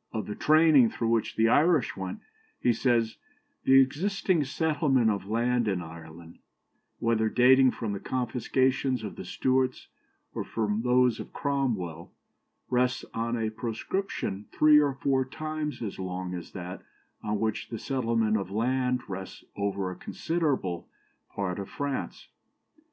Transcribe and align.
"Of 0.14 0.26
the 0.26 0.36
"training" 0.36 0.90
through 0.90 1.08
which 1.08 1.34
the 1.34 1.48
Irish 1.48 1.96
went, 1.96 2.20
he 2.60 2.72
says 2.72 3.16
"The 3.64 3.80
existing 3.80 4.44
settlement 4.44 5.10
of 5.10 5.26
land 5.26 5.66
in 5.66 5.82
Ireland, 5.82 6.38
whether 7.00 7.28
dating 7.28 7.72
from 7.72 7.92
the 7.92 7.98
confiscations 7.98 9.02
of 9.02 9.16
the 9.16 9.24
Stuarts, 9.24 9.88
or 10.34 10.44
from 10.44 10.82
those 10.82 11.18
of 11.18 11.32
Cromwell, 11.32 12.12
rests 12.70 13.04
on 13.12 13.36
a 13.36 13.50
proscription 13.50 14.46
three 14.52 14.78
or 14.78 14.94
four 14.94 15.24
times 15.24 15.82
as 15.82 15.98
long 15.98 16.32
as 16.32 16.52
that 16.52 16.82
on 17.24 17.40
which 17.40 17.68
the 17.68 17.78
settlement 17.80 18.36
of 18.36 18.52
land 18.52 19.00
rests 19.08 19.42
over 19.56 19.90
a 19.90 19.96
considerable 19.96 20.88
part 21.34 21.58
of 21.58 21.68
France. 21.68 22.28